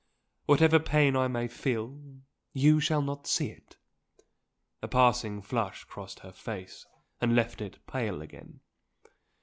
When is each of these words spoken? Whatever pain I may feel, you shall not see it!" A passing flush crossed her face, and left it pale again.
Whatever 0.47 0.79
pain 0.79 1.15
I 1.15 1.27
may 1.27 1.47
feel, 1.47 1.95
you 2.53 2.79
shall 2.79 3.03
not 3.03 3.27
see 3.27 3.51
it!" 3.51 3.77
A 4.81 4.87
passing 4.87 5.43
flush 5.43 5.83
crossed 5.83 6.21
her 6.21 6.31
face, 6.31 6.87
and 7.21 7.35
left 7.35 7.61
it 7.61 7.85
pale 7.85 8.23
again. 8.23 8.61